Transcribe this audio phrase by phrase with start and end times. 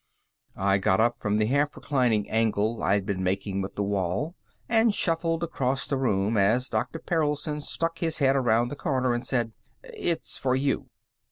[0.55, 4.35] I got up from the half reclining angle I'd been making with the wall,
[4.67, 6.97] and shuffled across the room as Dr.
[6.97, 9.51] Perelson stuck his head around the corner and said,
[9.83, 10.87] "It's for you."